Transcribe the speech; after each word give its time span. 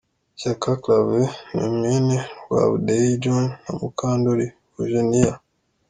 Shyaka 0.39 0.69
Claver 0.83 1.27
ni 1.61 1.67
mwene 1.77 2.17
Rwabudeyi 2.43 3.11
John 3.23 3.45
na 3.63 3.71
Mukandori 3.79 4.47
Bujeniya. 4.73 5.33